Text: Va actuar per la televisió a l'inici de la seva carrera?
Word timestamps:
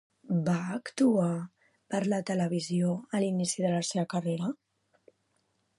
Va 0.45 0.53
actuar 0.77 1.27
per 1.95 2.01
la 2.15 2.21
televisió 2.31 2.95
a 3.17 3.21
l'inici 3.25 3.67
de 3.69 3.75
la 3.77 3.87
seva 3.91 4.07
carrera? 4.15 4.53